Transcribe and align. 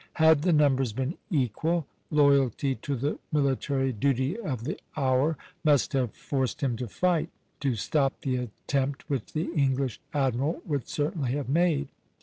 Had 0.13 0.41
the 0.41 0.51
numbers 0.51 0.93
been 0.93 1.15
equal, 1.29 1.85
loyalty 2.09 2.73
to 2.73 2.95
the 2.95 3.19
military 3.31 3.93
duty 3.93 4.35
of 4.35 4.63
the 4.63 4.79
hour 4.97 5.37
must 5.63 5.93
have 5.93 6.15
forced 6.15 6.61
him 6.61 6.75
to 6.77 6.87
fight, 6.87 7.29
to 7.59 7.75
stop 7.75 8.21
the 8.21 8.35
attempt 8.37 9.07
which 9.11 9.33
the 9.33 9.53
English 9.53 9.99
admiral 10.11 10.63
would 10.65 10.87
certainly 10.87 11.33
have 11.33 11.49
made. 11.49 11.89